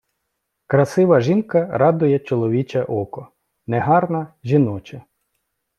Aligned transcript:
Красива 0.67 1.21
жінка 1.21 1.65
радує 1.71 2.19
чоловіче 2.19 2.83
око, 2.83 3.27
негарна— 3.67 4.33
жіноче. 4.43 5.01